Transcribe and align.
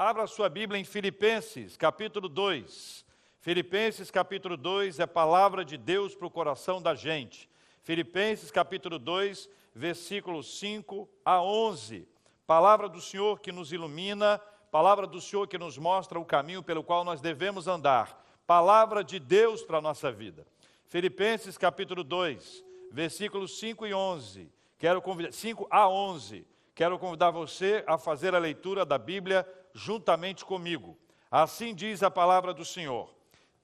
Abra 0.00 0.28
sua 0.28 0.48
Bíblia 0.48 0.80
em 0.80 0.84
Filipenses, 0.84 1.76
capítulo 1.76 2.28
2. 2.28 3.04
Filipenses, 3.40 4.12
capítulo 4.12 4.56
2 4.56 5.00
é 5.00 5.06
palavra 5.08 5.64
de 5.64 5.76
Deus 5.76 6.14
para 6.14 6.28
o 6.28 6.30
coração 6.30 6.80
da 6.80 6.94
gente. 6.94 7.50
Filipenses, 7.82 8.52
capítulo 8.52 8.96
2, 8.96 9.50
versículos 9.74 10.56
5 10.60 11.08
a 11.24 11.42
11. 11.42 12.06
Palavra 12.46 12.88
do 12.88 13.00
Senhor 13.00 13.40
que 13.40 13.50
nos 13.50 13.72
ilumina, 13.72 14.40
palavra 14.70 15.04
do 15.04 15.20
Senhor 15.20 15.48
que 15.48 15.58
nos 15.58 15.76
mostra 15.76 16.16
o 16.16 16.24
caminho 16.24 16.62
pelo 16.62 16.84
qual 16.84 17.02
nós 17.02 17.20
devemos 17.20 17.66
andar. 17.66 18.24
Palavra 18.46 19.02
de 19.02 19.18
Deus 19.18 19.64
para 19.64 19.78
a 19.78 19.82
nossa 19.82 20.12
vida. 20.12 20.46
Filipenses, 20.86 21.58
capítulo 21.58 22.04
2, 22.04 22.64
versículos 22.92 23.58
5 23.58 23.84
e 23.84 23.92
11. 23.92 24.48
Quero 24.78 25.02
convidar 25.02 25.32
5 25.32 25.66
a 25.68 25.88
11. 25.88 26.46
Quero 26.72 26.96
convidar 27.00 27.32
você 27.32 27.82
a 27.88 27.98
fazer 27.98 28.36
a 28.36 28.38
leitura 28.38 28.86
da 28.86 28.96
Bíblia 28.96 29.44
juntamente 29.74 30.44
comigo. 30.44 30.96
Assim 31.30 31.74
diz 31.74 32.02
a 32.02 32.10
palavra 32.10 32.54
do 32.54 32.64
Senhor: 32.64 33.14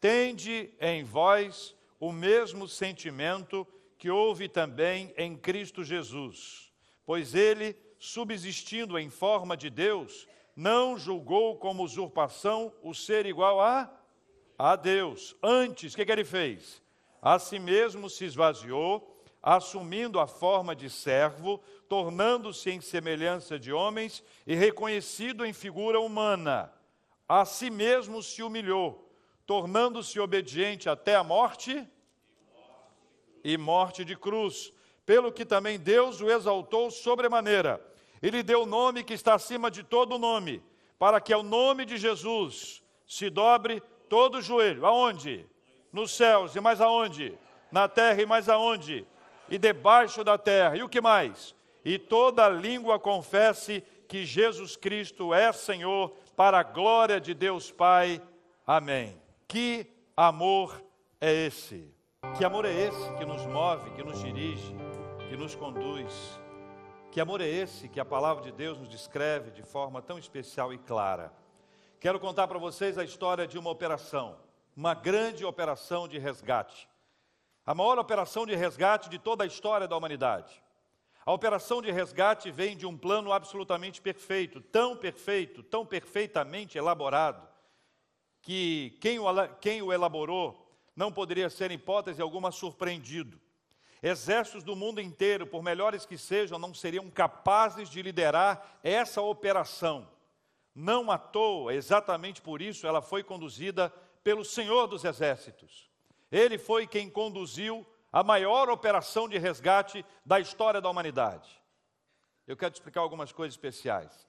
Tende 0.00 0.70
em 0.80 1.02
vós 1.04 1.74
o 1.98 2.12
mesmo 2.12 2.68
sentimento 2.68 3.66
que 3.96 4.10
houve 4.10 4.48
também 4.48 5.14
em 5.16 5.36
Cristo 5.36 5.82
Jesus, 5.82 6.70
pois 7.06 7.34
ele, 7.34 7.76
subsistindo 7.98 8.98
em 8.98 9.08
forma 9.08 9.56
de 9.56 9.70
Deus, 9.70 10.28
não 10.54 10.98
julgou 10.98 11.56
como 11.56 11.82
usurpação 11.82 12.72
o 12.82 12.94
ser 12.94 13.24
igual 13.26 13.60
a, 13.60 13.90
a 14.58 14.76
Deus. 14.76 15.34
Antes, 15.42 15.94
o 15.94 15.96
que, 15.96 16.04
que 16.04 16.12
ele 16.12 16.24
fez? 16.24 16.82
A 17.22 17.38
si 17.38 17.58
mesmo 17.58 18.10
se 18.10 18.26
esvaziou 18.26 19.13
assumindo 19.46 20.18
a 20.18 20.26
forma 20.26 20.74
de 20.74 20.88
servo, 20.88 21.62
tornando-se 21.86 22.70
em 22.70 22.80
semelhança 22.80 23.58
de 23.58 23.70
homens 23.74 24.24
e 24.46 24.54
reconhecido 24.54 25.44
em 25.44 25.52
figura 25.52 26.00
humana. 26.00 26.72
A 27.28 27.44
si 27.44 27.68
mesmo 27.68 28.22
se 28.22 28.42
humilhou, 28.42 29.06
tornando-se 29.44 30.18
obediente 30.18 30.88
até 30.88 31.14
a 31.14 31.22
morte 31.22 31.86
e 33.44 33.58
morte 33.58 34.02
de 34.02 34.16
cruz, 34.16 34.72
pelo 35.04 35.30
que 35.30 35.44
também 35.44 35.78
Deus 35.78 36.22
o 36.22 36.30
exaltou 36.30 36.90
sobremaneira. 36.90 37.86
Ele 38.22 38.42
deu 38.42 38.62
o 38.62 38.66
nome 38.66 39.04
que 39.04 39.12
está 39.12 39.34
acima 39.34 39.70
de 39.70 39.82
todo 39.82 40.18
nome, 40.18 40.62
para 40.98 41.20
que 41.20 41.34
ao 41.34 41.42
nome 41.42 41.84
de 41.84 41.98
Jesus 41.98 42.82
se 43.06 43.28
dobre 43.28 43.82
todo 44.08 44.38
o 44.38 44.42
joelho. 44.42 44.86
Aonde? 44.86 45.44
Nos 45.92 46.12
céus 46.12 46.56
e 46.56 46.60
mais 46.60 46.80
aonde? 46.80 47.38
Na 47.70 47.86
terra 47.86 48.22
e 48.22 48.26
mais 48.26 48.48
aonde? 48.48 49.06
E 49.54 49.58
debaixo 49.58 50.24
da 50.24 50.36
terra. 50.36 50.76
E 50.76 50.82
o 50.82 50.88
que 50.88 51.00
mais? 51.00 51.54
E 51.84 51.96
toda 51.96 52.48
língua 52.48 52.98
confesse 52.98 53.84
que 54.08 54.26
Jesus 54.26 54.76
Cristo 54.76 55.32
é 55.32 55.52
Senhor, 55.52 56.10
para 56.34 56.58
a 56.58 56.64
glória 56.64 57.20
de 57.20 57.32
Deus 57.32 57.70
Pai. 57.70 58.20
Amém. 58.66 59.16
Que 59.46 59.86
amor 60.16 60.82
é 61.20 61.32
esse? 61.32 61.88
Que 62.36 62.44
amor 62.44 62.64
é 62.64 62.72
esse 62.72 63.14
que 63.14 63.24
nos 63.24 63.46
move, 63.46 63.92
que 63.92 64.02
nos 64.02 64.20
dirige, 64.24 64.74
que 65.28 65.36
nos 65.36 65.54
conduz? 65.54 66.40
Que 67.12 67.20
amor 67.20 67.40
é 67.40 67.46
esse 67.46 67.88
que 67.88 68.00
a 68.00 68.04
palavra 68.04 68.42
de 68.42 68.50
Deus 68.50 68.76
nos 68.76 68.88
descreve 68.88 69.52
de 69.52 69.62
forma 69.62 70.02
tão 70.02 70.18
especial 70.18 70.72
e 70.72 70.78
clara? 70.78 71.32
Quero 72.00 72.18
contar 72.18 72.48
para 72.48 72.58
vocês 72.58 72.98
a 72.98 73.04
história 73.04 73.46
de 73.46 73.56
uma 73.56 73.70
operação, 73.70 74.36
uma 74.76 74.94
grande 74.94 75.44
operação 75.44 76.08
de 76.08 76.18
resgate 76.18 76.88
a 77.66 77.74
maior 77.74 77.98
operação 77.98 78.44
de 78.44 78.54
resgate 78.54 79.08
de 79.08 79.18
toda 79.18 79.44
a 79.44 79.46
história 79.46 79.88
da 79.88 79.96
humanidade. 79.96 80.62
A 81.24 81.32
operação 81.32 81.80
de 81.80 81.90
resgate 81.90 82.50
vem 82.50 82.76
de 82.76 82.84
um 82.84 82.96
plano 82.96 83.32
absolutamente 83.32 84.00
perfeito, 84.02 84.60
tão 84.60 84.94
perfeito, 84.96 85.62
tão 85.62 85.86
perfeitamente 85.86 86.76
elaborado, 86.76 87.48
que 88.42 88.98
quem 89.00 89.18
o, 89.18 89.24
quem 89.60 89.80
o 89.80 89.90
elaborou 89.90 90.64
não 90.94 91.10
poderia 91.10 91.48
ser, 91.48 91.70
em 91.70 91.74
hipótese 91.74 92.20
alguma, 92.20 92.52
surpreendido. 92.52 93.40
Exércitos 94.02 94.62
do 94.62 94.76
mundo 94.76 95.00
inteiro, 95.00 95.46
por 95.46 95.62
melhores 95.62 96.04
que 96.04 96.18
sejam, 96.18 96.58
não 96.58 96.74
seriam 96.74 97.10
capazes 97.10 97.88
de 97.88 98.02
liderar 98.02 98.78
essa 98.82 99.22
operação. 99.22 100.06
Não 100.74 101.10
à 101.10 101.16
toa, 101.16 101.72
exatamente 101.72 102.42
por 102.42 102.60
isso, 102.60 102.86
ela 102.86 103.00
foi 103.00 103.22
conduzida 103.22 103.88
pelo 104.22 104.44
Senhor 104.44 104.86
dos 104.86 105.04
Exércitos. 105.04 105.93
Ele 106.30 106.58
foi 106.58 106.86
quem 106.86 107.08
conduziu 107.08 107.86
a 108.12 108.22
maior 108.22 108.68
operação 108.70 109.28
de 109.28 109.38
resgate 109.38 110.04
da 110.24 110.38
história 110.38 110.80
da 110.80 110.88
humanidade. 110.88 111.60
Eu 112.46 112.56
quero 112.56 112.72
te 112.72 112.76
explicar 112.76 113.00
algumas 113.00 113.32
coisas 113.32 113.54
especiais. 113.54 114.28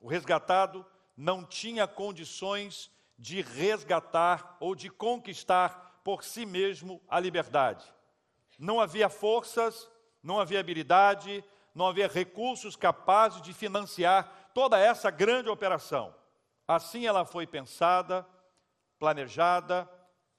O 0.00 0.08
resgatado 0.08 0.86
não 1.16 1.44
tinha 1.44 1.86
condições 1.86 2.90
de 3.18 3.42
resgatar 3.42 4.56
ou 4.58 4.74
de 4.74 4.88
conquistar 4.88 6.00
por 6.02 6.24
si 6.24 6.46
mesmo 6.46 7.02
a 7.08 7.20
liberdade. 7.20 7.84
Não 8.58 8.80
havia 8.80 9.08
forças, 9.08 9.90
não 10.22 10.40
havia 10.40 10.60
habilidade, 10.60 11.44
não 11.74 11.86
havia 11.86 12.08
recursos 12.08 12.76
capazes 12.76 13.42
de 13.42 13.52
financiar 13.52 14.50
toda 14.54 14.78
essa 14.78 15.10
grande 15.10 15.48
operação. 15.48 16.14
Assim 16.66 17.06
ela 17.06 17.24
foi 17.24 17.46
pensada, 17.46 18.26
planejada, 18.98 19.90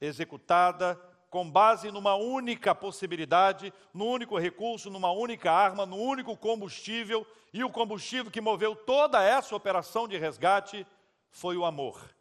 executada 0.06 1.00
com 1.30 1.50
base 1.50 1.90
numa 1.90 2.14
única 2.14 2.74
possibilidade, 2.74 3.72
num 3.94 4.06
único 4.06 4.36
recurso, 4.36 4.90
numa 4.90 5.10
única 5.10 5.50
arma, 5.50 5.86
num 5.86 5.98
único 5.98 6.36
combustível, 6.36 7.26
e 7.52 7.64
o 7.64 7.70
combustível 7.70 8.30
que 8.30 8.40
moveu 8.40 8.74
toda 8.76 9.22
essa 9.22 9.54
operação 9.56 10.06
de 10.06 10.18
resgate 10.18 10.86
foi 11.30 11.56
o 11.56 11.64
amor. 11.64 12.14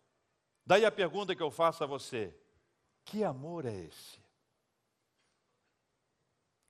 Daí 0.65 0.85
a 0.85 0.91
pergunta 0.91 1.35
que 1.35 1.43
eu 1.43 1.51
faço 1.51 1.83
a 1.83 1.87
você: 1.87 2.33
que 3.03 3.23
amor 3.23 3.65
é 3.65 3.73
esse? 3.73 4.21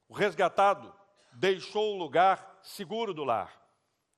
O 0.08 0.14
resgatado 0.14 0.94
deixou 1.34 1.94
o 1.94 1.98
lugar 1.98 2.60
seguro 2.64 3.14
do 3.14 3.24
lar. 3.24 3.62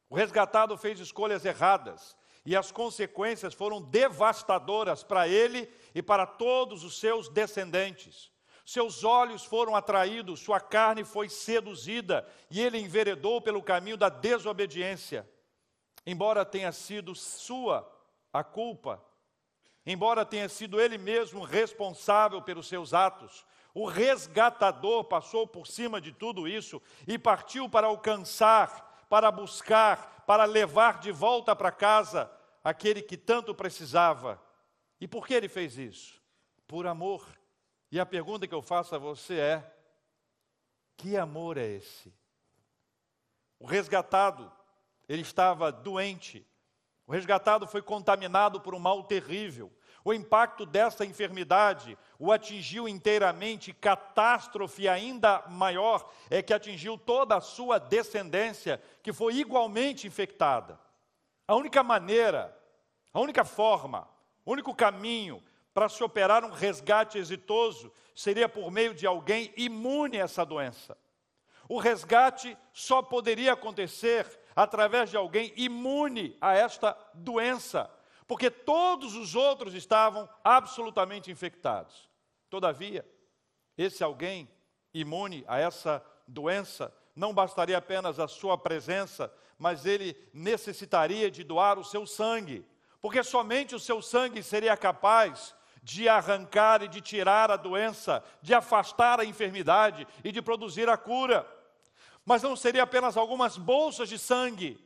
O 0.10 0.16
resgatado 0.16 0.78
fez 0.78 1.00
escolhas 1.00 1.44
erradas, 1.44 2.16
e 2.46 2.56
as 2.56 2.72
consequências 2.72 3.54
foram 3.54 3.82
devastadoras 3.82 5.04
para 5.04 5.28
ele 5.28 5.70
e 5.96 6.02
para 6.02 6.26
todos 6.26 6.84
os 6.84 7.00
seus 7.00 7.30
descendentes. 7.30 8.32
Seus 8.66 9.04
olhos 9.04 9.44
foram 9.44 9.76
atraídos, 9.76 10.40
sua 10.40 10.60
carne 10.60 11.04
foi 11.04 11.28
seduzida 11.28 12.28
e 12.50 12.62
ele 12.62 12.78
enveredou 12.78 13.42
pelo 13.42 13.62
caminho 13.62 13.98
da 13.98 14.10
desobediência. 14.10 15.30
Embora 16.06 16.46
tenha 16.46 16.72
sido 16.72 17.14
sua 17.14 17.90
a 18.32 18.44
culpa, 18.44 19.04
embora 19.86 20.26
tenha 20.26 20.50
sido 20.50 20.80
ele 20.80 20.98
mesmo 20.98 21.44
responsável 21.44 22.42
pelos 22.42 22.68
seus 22.68 22.94
atos, 22.94 23.46
o 23.74 23.86
resgatador 23.86 25.04
passou 25.06 25.48
por 25.48 25.66
cima 25.68 26.00
de 26.00 26.12
tudo 26.12 26.48
isso 26.48 26.82
e 27.08 27.18
partiu 27.18 27.68
para 27.68 27.88
alcançar, 27.88 28.93
para 29.14 29.30
buscar, 29.30 30.24
para 30.26 30.44
levar 30.44 31.00
de 31.00 31.12
volta 31.12 31.56
para 31.56 31.72
casa 31.72 32.32
aquele 32.64 33.00
que 33.00 33.16
tanto 33.16 33.54
precisava. 33.54 34.42
E 35.00 35.08
por 35.08 35.28
que 35.28 35.36
ele 35.36 35.48
fez 35.48 35.78
isso? 35.78 36.20
Por 36.66 36.88
amor. 36.88 37.24
E 37.92 38.00
a 38.00 38.08
pergunta 38.08 38.48
que 38.48 38.56
eu 38.56 38.62
faço 38.64 38.96
a 38.96 38.98
você 38.98 39.36
é: 39.36 39.76
que 40.98 41.16
amor 41.16 41.60
é 41.60 41.68
esse? 41.68 42.12
O 43.60 43.68
resgatado, 43.68 44.52
ele 45.08 45.22
estava 45.22 45.72
doente. 45.72 46.44
O 47.06 47.12
resgatado 47.12 47.68
foi 47.68 47.84
contaminado 47.84 48.62
por 48.62 48.74
um 48.74 48.80
mal 48.80 49.04
terrível. 49.04 49.72
O 50.06 50.14
impacto 50.14 50.66
dessa 50.66 51.06
enfermidade 51.06 51.98
o 52.20 52.32
atingiu 52.32 52.88
inteiramente, 52.88 53.74
catástrofe 53.74 54.88
ainda 54.88 55.44
maior 55.48 56.10
é 56.30 56.42
que 56.42 56.54
atingiu 56.54 56.98
toda 56.98 57.36
a 57.36 57.42
sua 57.42 57.80
descendência, 57.80 58.82
que 59.02 59.14
foi 59.14 59.36
igualmente 59.36 60.06
infectada. 60.06 60.80
A 61.48 61.56
única 61.56 61.82
maneira, 61.84 62.58
a 63.14 63.20
única 63.20 63.46
forma, 63.46 64.08
o 64.46 64.52
único 64.52 64.76
caminho 64.76 65.42
para 65.74 65.88
se 65.88 66.04
operar 66.04 66.44
um 66.44 66.52
resgate 66.52 67.18
exitoso 67.18 67.92
seria 68.14 68.50
por 68.50 68.70
meio 68.70 68.94
de 68.94 69.08
alguém 69.08 69.54
imune 69.56 70.20
a 70.20 70.26
essa 70.26 70.46
doença. 70.46 70.98
O 71.68 71.80
resgate 71.80 72.58
só 72.74 73.02
poderia 73.02 73.54
acontecer 73.54 74.28
através 74.56 75.10
de 75.10 75.18
alguém 75.18 75.54
imune 75.56 76.38
a 76.42 76.54
esta 76.54 76.98
doença 77.14 77.90
porque 78.34 78.50
todos 78.50 79.16
os 79.16 79.36
outros 79.36 79.76
estavam 79.76 80.28
absolutamente 80.44 81.30
infectados. 81.30 82.10
Todavia, 82.50 83.08
esse 83.78 84.04
alguém 84.04 84.50
imune 84.92 85.46
a 85.48 85.60
essa 85.60 86.04
doença, 86.28 86.92
não 87.16 87.32
bastaria 87.32 87.78
apenas 87.78 88.20
a 88.20 88.28
sua 88.28 88.58
presença, 88.58 89.32
mas 89.56 89.86
ele 89.86 90.18
necessitaria 90.34 91.30
de 91.30 91.44
doar 91.44 91.78
o 91.78 91.84
seu 91.84 92.08
sangue, 92.08 92.66
porque 93.00 93.24
somente 93.24 93.76
o 93.76 93.80
seu 93.80 94.02
sangue 94.02 94.42
seria 94.42 94.76
capaz 94.76 95.54
de 95.84 96.10
arrancar 96.10 96.82
e 96.82 96.88
de 96.88 97.02
tirar 97.02 97.52
a 97.52 97.56
doença, 97.56 98.24
de 98.42 98.52
afastar 98.52 99.20
a 99.20 99.26
enfermidade 99.26 100.08
e 100.24 100.32
de 100.32 100.42
produzir 100.42 100.90
a 100.90 100.98
cura. 100.98 101.48
Mas 102.26 102.42
não 102.42 102.56
seria 102.56 102.82
apenas 102.82 103.16
algumas 103.16 103.60
bolsas 103.60 104.10
de 104.10 104.18
sangue, 104.18 104.84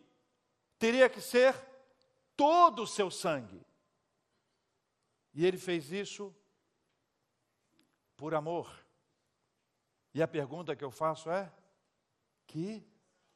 teria 0.78 1.08
que 1.08 1.22
ser 1.22 1.56
todo 2.38 2.84
o 2.84 2.88
seu 2.88 3.12
sangue. 3.12 3.66
E 5.34 5.46
ele 5.46 5.58
fez 5.58 5.92
isso 5.92 6.34
por 8.16 8.34
amor. 8.34 8.72
E 10.14 10.22
a 10.22 10.28
pergunta 10.28 10.76
que 10.76 10.84
eu 10.84 10.92
faço 10.92 11.30
é: 11.30 11.52
que 12.46 12.84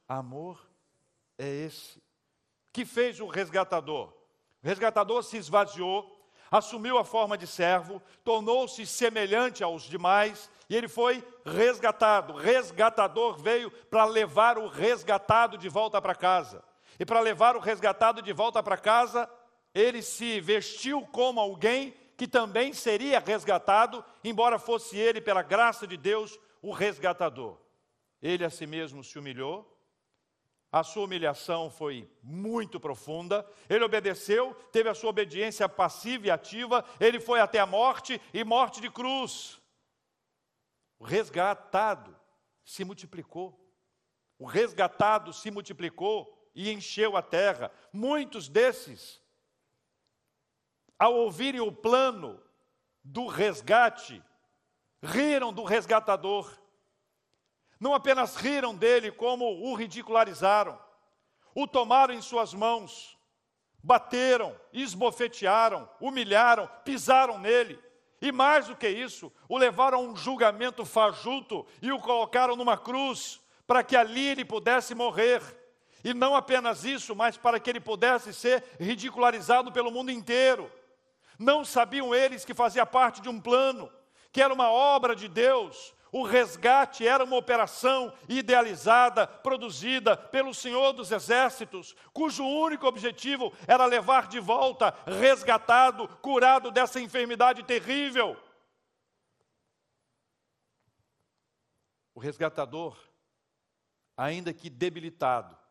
amor 0.08 0.64
é 1.36 1.46
esse? 1.46 2.02
Que 2.72 2.84
fez 2.84 3.20
o 3.20 3.26
resgatador? 3.26 4.08
O 4.62 4.66
resgatador 4.66 5.22
se 5.22 5.36
esvaziou, 5.36 6.28
assumiu 6.50 6.96
a 6.98 7.04
forma 7.04 7.36
de 7.36 7.46
servo, 7.46 8.00
tornou-se 8.24 8.86
semelhante 8.86 9.62
aos 9.62 9.82
demais 9.82 10.50
e 10.68 10.76
ele 10.76 10.88
foi 10.88 11.24
resgatado. 11.44 12.32
O 12.32 12.36
resgatador 12.36 13.36
veio 13.36 13.70
para 13.70 14.04
levar 14.04 14.58
o 14.58 14.68
resgatado 14.68 15.58
de 15.58 15.68
volta 15.68 16.00
para 16.00 16.14
casa. 16.14 16.64
E 16.98 17.04
para 17.04 17.20
levar 17.20 17.56
o 17.56 17.60
resgatado 17.60 18.20
de 18.22 18.32
volta 18.32 18.62
para 18.62 18.76
casa, 18.76 19.28
ele 19.74 20.02
se 20.02 20.40
vestiu 20.40 21.02
como 21.06 21.40
alguém 21.40 21.94
que 22.16 22.28
também 22.28 22.72
seria 22.72 23.18
resgatado, 23.18 24.04
embora 24.22 24.58
fosse 24.58 24.96
ele, 24.96 25.20
pela 25.20 25.42
graça 25.42 25.86
de 25.86 25.96
Deus, 25.96 26.38
o 26.60 26.70
resgatador. 26.70 27.58
Ele 28.20 28.44
a 28.44 28.50
si 28.50 28.66
mesmo 28.66 29.02
se 29.02 29.18
humilhou, 29.18 29.68
a 30.70 30.82
sua 30.82 31.04
humilhação 31.04 31.70
foi 31.70 32.10
muito 32.22 32.80
profunda, 32.80 33.46
ele 33.68 33.84
obedeceu, 33.84 34.54
teve 34.72 34.88
a 34.88 34.94
sua 34.94 35.10
obediência 35.10 35.68
passiva 35.68 36.28
e 36.28 36.30
ativa, 36.30 36.82
ele 36.98 37.20
foi 37.20 37.40
até 37.40 37.58
a 37.58 37.66
morte 37.66 38.20
e 38.32 38.42
morte 38.42 38.80
de 38.80 38.90
cruz. 38.90 39.60
O 40.98 41.04
resgatado 41.04 42.16
se 42.64 42.84
multiplicou, 42.84 43.58
o 44.38 44.46
resgatado 44.46 45.32
se 45.32 45.50
multiplicou 45.50 46.41
e 46.54 46.70
encheu 46.70 47.16
a 47.16 47.22
terra. 47.22 47.70
Muitos 47.92 48.48
desses, 48.48 49.20
ao 50.98 51.14
ouvirem 51.14 51.60
o 51.60 51.72
plano 51.72 52.40
do 53.02 53.26
resgate, 53.26 54.22
riram 55.02 55.52
do 55.52 55.64
resgatador. 55.64 56.50
Não 57.80 57.94
apenas 57.94 58.36
riram 58.36 58.74
dele, 58.74 59.10
como 59.10 59.44
o 59.44 59.74
ridicularizaram, 59.74 60.78
o 61.54 61.66
tomaram 61.66 62.14
em 62.14 62.22
suas 62.22 62.54
mãos, 62.54 63.18
bateram, 63.82 64.58
esbofetearam, 64.72 65.90
humilharam, 66.00 66.70
pisaram 66.84 67.38
nele. 67.38 67.82
E 68.20 68.30
mais 68.30 68.68
do 68.68 68.76
que 68.76 68.88
isso, 68.88 69.32
o 69.48 69.58
levaram 69.58 69.98
a 69.98 70.00
um 70.00 70.14
julgamento 70.14 70.84
fajuto 70.84 71.66
e 71.82 71.90
o 71.90 71.98
colocaram 71.98 72.54
numa 72.54 72.78
cruz, 72.78 73.40
para 73.66 73.82
que 73.82 73.96
ali 73.96 74.28
ele 74.28 74.44
pudesse 74.44 74.94
morrer. 74.94 75.42
E 76.04 76.12
não 76.12 76.34
apenas 76.34 76.84
isso, 76.84 77.14
mas 77.14 77.36
para 77.36 77.60
que 77.60 77.70
ele 77.70 77.80
pudesse 77.80 78.32
ser 78.32 78.64
ridicularizado 78.78 79.70
pelo 79.70 79.90
mundo 79.90 80.10
inteiro. 80.10 80.70
Não 81.38 81.64
sabiam 81.64 82.14
eles 82.14 82.44
que 82.44 82.54
fazia 82.54 82.84
parte 82.84 83.20
de 83.20 83.28
um 83.28 83.40
plano, 83.40 83.90
que 84.32 84.42
era 84.42 84.52
uma 84.52 84.70
obra 84.70 85.14
de 85.14 85.28
Deus. 85.28 85.94
O 86.10 86.24
resgate 86.24 87.06
era 87.06 87.24
uma 87.24 87.36
operação 87.36 88.12
idealizada, 88.28 89.26
produzida 89.26 90.14
pelo 90.14 90.52
Senhor 90.52 90.92
dos 90.92 91.10
Exércitos, 91.10 91.96
cujo 92.12 92.44
único 92.44 92.86
objetivo 92.86 93.50
era 93.66 93.86
levar 93.86 94.26
de 94.26 94.38
volta, 94.38 94.94
resgatado, 95.06 96.06
curado 96.20 96.70
dessa 96.70 97.00
enfermidade 97.00 97.62
terrível. 97.62 98.36
O 102.14 102.20
resgatador, 102.20 102.94
ainda 104.14 104.52
que 104.52 104.68
debilitado, 104.68 105.61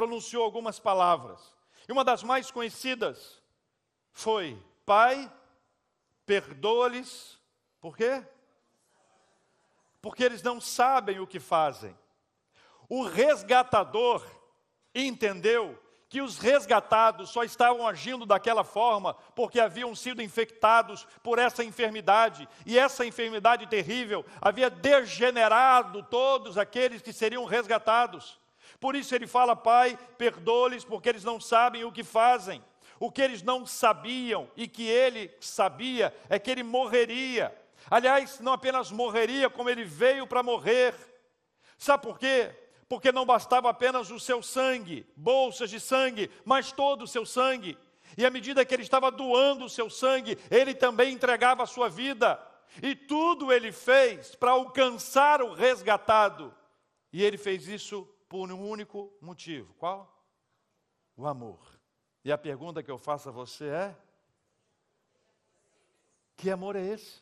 pronunciou 0.00 0.42
algumas 0.42 0.80
palavras. 0.80 1.54
E 1.86 1.92
uma 1.92 2.02
das 2.02 2.22
mais 2.22 2.50
conhecidas 2.50 3.42
foi: 4.14 4.58
Pai, 4.86 5.30
perdoa-lhes. 6.24 7.38
Por 7.82 7.94
quê? 7.94 8.24
Porque 10.00 10.24
eles 10.24 10.42
não 10.42 10.58
sabem 10.58 11.20
o 11.20 11.26
que 11.26 11.38
fazem. 11.38 11.94
O 12.88 13.02
resgatador 13.02 14.26
entendeu 14.94 15.78
que 16.08 16.22
os 16.22 16.38
resgatados 16.38 17.28
só 17.28 17.44
estavam 17.44 17.86
agindo 17.86 18.24
daquela 18.24 18.64
forma 18.64 19.12
porque 19.34 19.60
haviam 19.60 19.94
sido 19.94 20.22
infectados 20.22 21.06
por 21.22 21.38
essa 21.38 21.62
enfermidade, 21.62 22.48
e 22.64 22.78
essa 22.78 23.04
enfermidade 23.04 23.66
terrível 23.66 24.24
havia 24.40 24.70
degenerado 24.70 26.02
todos 26.04 26.56
aqueles 26.56 27.02
que 27.02 27.12
seriam 27.12 27.44
resgatados. 27.44 28.39
Por 28.80 28.96
isso 28.96 29.14
ele 29.14 29.26
fala, 29.26 29.54
Pai, 29.54 29.98
perdoa-lhes 30.16 30.84
porque 30.84 31.10
eles 31.10 31.22
não 31.22 31.38
sabem 31.38 31.84
o 31.84 31.92
que 31.92 32.02
fazem. 32.02 32.64
O 32.98 33.10
que 33.10 33.20
eles 33.20 33.42
não 33.42 33.66
sabiam 33.66 34.50
e 34.56 34.66
que 34.66 34.86
ele 34.88 35.30
sabia 35.38 36.14
é 36.28 36.38
que 36.38 36.50
ele 36.50 36.62
morreria. 36.62 37.54
Aliás, 37.90 38.40
não 38.40 38.52
apenas 38.52 38.90
morreria, 38.90 39.50
como 39.50 39.68
ele 39.68 39.84
veio 39.84 40.26
para 40.26 40.42
morrer. 40.42 40.94
Sabe 41.78 42.02
por 42.02 42.18
quê? 42.18 42.50
Porque 42.88 43.12
não 43.12 43.24
bastava 43.24 43.70
apenas 43.70 44.10
o 44.10 44.18
seu 44.18 44.42
sangue, 44.42 45.06
bolsas 45.16 45.70
de 45.70 45.78
sangue, 45.78 46.30
mas 46.44 46.72
todo 46.72 47.02
o 47.02 47.06
seu 47.06 47.24
sangue. 47.24 47.78
E 48.16 48.26
à 48.26 48.30
medida 48.30 48.64
que 48.64 48.74
ele 48.74 48.82
estava 48.82 49.10
doando 49.10 49.64
o 49.64 49.70
seu 49.70 49.88
sangue, 49.88 50.38
ele 50.50 50.74
também 50.74 51.12
entregava 51.12 51.62
a 51.62 51.66
sua 51.66 51.88
vida. 51.88 52.40
E 52.82 52.94
tudo 52.94 53.52
ele 53.52 53.72
fez 53.72 54.34
para 54.34 54.52
alcançar 54.52 55.42
o 55.42 55.52
resgatado. 55.52 56.54
E 57.12 57.22
ele 57.22 57.38
fez 57.38 57.66
isso 57.66 58.08
por 58.30 58.50
um 58.52 58.70
único 58.70 59.12
motivo. 59.20 59.74
Qual? 59.74 60.08
O 61.16 61.26
amor. 61.26 61.58
E 62.24 62.30
a 62.30 62.38
pergunta 62.38 62.80
que 62.80 62.90
eu 62.90 62.96
faço 62.96 63.28
a 63.28 63.32
você 63.32 63.66
é: 63.66 63.96
que 66.36 66.48
amor 66.48 66.76
é 66.76 66.80
esse? 66.80 67.20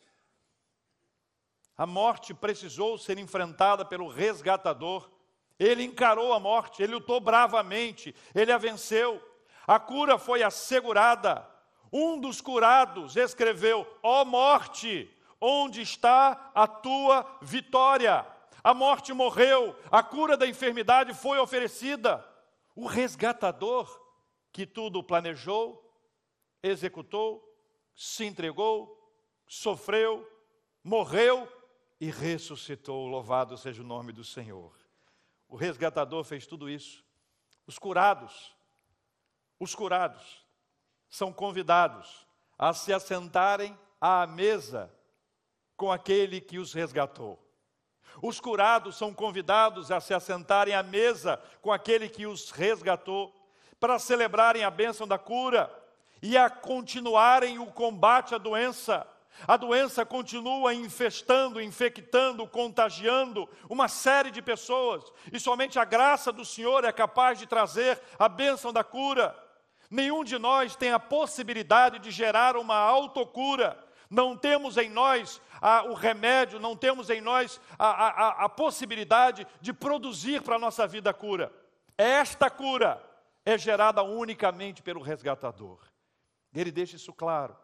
A 1.76 1.86
morte 1.86 2.34
precisou 2.34 2.98
ser 2.98 3.18
enfrentada 3.18 3.86
pelo 3.86 4.08
resgatador. 4.08 5.10
Ele 5.58 5.82
encarou 5.82 6.34
a 6.34 6.38
morte, 6.38 6.82
ele 6.82 6.92
lutou 6.92 7.18
bravamente, 7.18 8.14
ele 8.34 8.52
a 8.52 8.58
venceu. 8.58 9.20
A 9.66 9.80
cura 9.80 10.18
foi 10.18 10.42
assegurada. 10.42 11.48
Um 11.90 12.20
dos 12.20 12.42
curados 12.42 13.16
escreveu: 13.16 13.86
Ó 14.02 14.20
oh 14.20 14.24
morte, 14.26 15.10
onde 15.40 15.80
está 15.80 16.50
a 16.54 16.66
tua 16.66 17.38
vitória? 17.40 18.26
A 18.62 18.74
morte 18.74 19.12
morreu, 19.12 19.76
a 19.90 20.02
cura 20.02 20.36
da 20.36 20.46
enfermidade 20.46 21.14
foi 21.14 21.38
oferecida. 21.38 22.24
O 22.74 22.86
resgatador 22.86 23.88
que 24.52 24.66
tudo 24.66 25.02
planejou, 25.02 25.84
executou, 26.62 27.44
se 27.94 28.24
entregou, 28.24 28.96
sofreu, 29.46 30.26
morreu 30.82 31.50
e 32.00 32.10
ressuscitou. 32.10 33.06
Louvado 33.06 33.56
seja 33.56 33.82
o 33.82 33.86
nome 33.86 34.12
do 34.12 34.24
Senhor. 34.24 34.76
O 35.48 35.56
resgatador 35.56 36.24
fez 36.24 36.46
tudo 36.46 36.68
isso. 36.68 37.04
Os 37.66 37.78
curados, 37.78 38.54
os 39.58 39.74
curados, 39.74 40.44
são 41.08 41.32
convidados 41.32 42.26
a 42.58 42.72
se 42.72 42.92
assentarem 42.92 43.78
à 44.00 44.26
mesa 44.26 44.92
com 45.76 45.90
aquele 45.90 46.40
que 46.40 46.58
os 46.58 46.72
resgatou. 46.72 47.47
Os 48.22 48.40
curados 48.40 48.96
são 48.96 49.14
convidados 49.14 49.90
a 49.90 50.00
se 50.00 50.12
assentarem 50.12 50.74
à 50.74 50.82
mesa 50.82 51.40
com 51.62 51.72
aquele 51.72 52.08
que 52.08 52.26
os 52.26 52.50
resgatou 52.50 53.32
para 53.78 53.98
celebrarem 53.98 54.64
a 54.64 54.70
bênção 54.70 55.06
da 55.06 55.18
cura 55.18 55.72
e 56.20 56.36
a 56.36 56.50
continuarem 56.50 57.58
o 57.58 57.66
combate 57.66 58.34
à 58.34 58.38
doença. 58.38 59.06
A 59.46 59.56
doença 59.56 60.04
continua 60.04 60.74
infestando, 60.74 61.60
infectando, 61.60 62.46
contagiando 62.46 63.48
uma 63.68 63.86
série 63.86 64.32
de 64.32 64.42
pessoas, 64.42 65.04
e 65.32 65.38
somente 65.38 65.78
a 65.78 65.84
graça 65.84 66.32
do 66.32 66.44
Senhor 66.44 66.84
é 66.84 66.90
capaz 66.90 67.38
de 67.38 67.46
trazer 67.46 68.00
a 68.18 68.28
bênção 68.28 68.72
da 68.72 68.82
cura. 68.82 69.36
Nenhum 69.88 70.24
de 70.24 70.38
nós 70.38 70.74
tem 70.74 70.90
a 70.90 70.98
possibilidade 70.98 72.00
de 72.00 72.10
gerar 72.10 72.56
uma 72.56 72.76
autocura. 72.76 73.78
Não 74.10 74.36
temos 74.36 74.76
em 74.76 74.88
nós 74.88 75.40
a, 75.60 75.84
o 75.84 75.94
remédio, 75.94 76.58
não 76.58 76.76
temos 76.76 77.10
em 77.10 77.20
nós 77.20 77.60
a, 77.78 77.86
a, 77.86 78.44
a 78.44 78.48
possibilidade 78.48 79.46
de 79.60 79.72
produzir 79.72 80.42
para 80.42 80.56
a 80.56 80.58
nossa 80.58 80.86
vida 80.86 81.10
a 81.10 81.14
cura. 81.14 81.52
Esta 81.96 82.48
cura 82.48 83.02
é 83.44 83.58
gerada 83.58 84.02
unicamente 84.02 84.82
pelo 84.82 85.00
resgatador. 85.00 85.80
Ele 86.54 86.72
deixa 86.72 86.96
isso 86.96 87.12
claro 87.12 87.56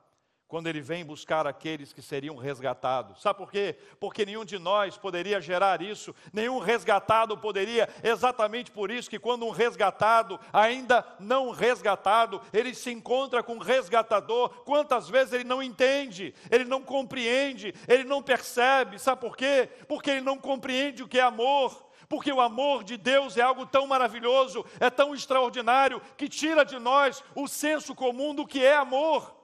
quando 0.47 0.67
ele 0.67 0.81
vem 0.81 1.05
buscar 1.05 1.47
aqueles 1.47 1.93
que 1.93 2.03
seriam 2.03 2.37
resgatados. 2.37 3.21
Sabe 3.21 3.39
por 3.39 3.51
quê? 3.51 3.77
Porque 3.99 4.27
nenhum 4.27 4.45
de 4.45 4.59
nós 4.59 4.97
poderia 4.97 5.41
gerar 5.41 5.81
isso, 5.81 6.15
nenhum 6.33 6.59
resgatado 6.59 7.37
poderia, 7.37 7.89
exatamente 8.03 8.71
por 8.71 8.91
isso 8.91 9.11
que 9.11 9.19
quando 9.19 9.47
um 9.47 9.51
resgatado, 9.51 10.39
ainda 10.53 11.05
não 11.19 11.51
resgatado, 11.51 12.41
ele 12.53 12.75
se 12.75 12.91
encontra 12.91 13.43
com 13.43 13.55
um 13.55 13.59
resgatador, 13.59 14.51
quantas 14.65 15.09
vezes 15.09 15.33
ele 15.33 15.45
não 15.45 15.63
entende, 15.63 16.35
ele 16.51 16.65
não 16.65 16.83
compreende, 16.83 17.75
ele 17.89 18.05
não 18.05 18.23
percebe. 18.23 18.99
Sabe 18.99 19.21
por 19.21 19.37
quê? 19.37 19.69
Porque 19.89 20.11
ele 20.11 20.21
não 20.21 20.39
compreende 20.39 21.03
o 21.03 21.09
que 21.09 21.19
é 21.19 21.23
amor, 21.23 21.85
Porque 22.09 22.31
o 22.31 22.41
amor 22.41 22.85
de 22.85 22.97
Deus 22.97 23.37
é 23.37 23.41
algo 23.41 23.67
tão 23.67 23.87
maravilhoso, 23.87 24.65
é 24.79 24.91
tão 24.91 25.15
extraordinário, 25.15 26.03
que 26.17 26.29
tira 26.29 26.65
de 26.65 26.79
nós 26.79 27.25
o 27.35 27.49
senso 27.49 27.95
comum 27.95 28.35
do 28.35 28.47
que 28.47 28.65
é 28.65 28.77
amor. 28.77 29.44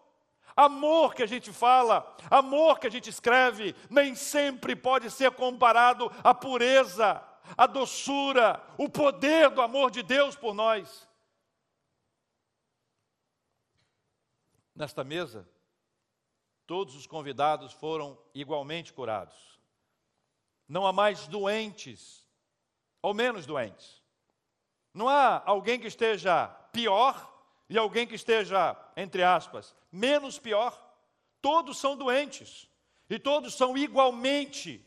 Amor 0.57 1.15
que 1.15 1.23
a 1.23 1.27
gente 1.27 1.53
fala, 1.53 2.17
amor 2.31 2.79
que 2.79 2.87
a 2.87 2.91
gente 2.91 3.09
escreve, 3.09 3.75
nem 3.89 4.15
sempre 4.15 4.75
pode 4.75 5.11
ser 5.11 5.31
comparado 5.33 6.11
à 6.25 6.35
pureza, 6.35 7.23
à 7.57 7.67
doçura, 7.67 8.63
o 8.77 8.89
poder 8.89 9.51
do 9.51 9.61
amor 9.61 9.91
de 9.91 10.03
Deus 10.03 10.37
por 10.37 10.55
nós. 10.55 11.09
Nesta 14.75 15.05
mesa, 15.05 15.49
todos 16.67 16.95
os 16.95 17.07
convidados 17.07 17.73
foram 17.73 18.19
igualmente 18.35 18.93
curados. 18.93 19.61
Não 20.69 20.87
há 20.87 20.93
mais 20.93 21.27
doentes, 21.27 22.27
ou 23.03 23.13
menos 23.13 23.45
doentes. 23.45 24.01
Não 24.95 25.09
há 25.09 25.43
alguém 25.45 25.79
que 25.79 25.87
esteja 25.87 26.47
pior 26.73 27.40
e 27.71 27.79
alguém 27.79 28.05
que 28.05 28.17
esteja, 28.17 28.77
entre 28.97 29.23
aspas, 29.23 29.77
menos 29.93 30.41
pior. 30.41 30.77
Todos 31.41 31.79
são 31.79 31.97
doentes 31.97 32.69
e 33.09 33.17
todos 33.17 33.55
são 33.55 33.79
igualmente 33.79 34.85